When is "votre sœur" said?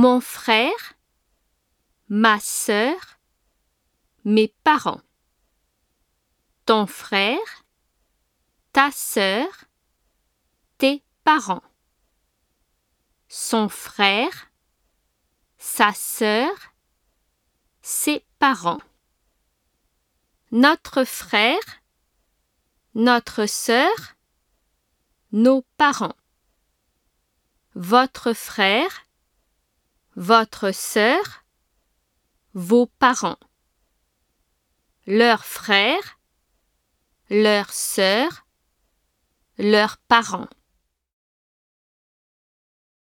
30.18-31.44